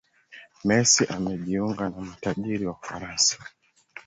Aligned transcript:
messi 0.67 1.03
amejiunga 1.15 1.83
na 1.89 1.99
matajiri 2.09 2.63
wa 2.65 2.73
ufaransa 2.81 3.33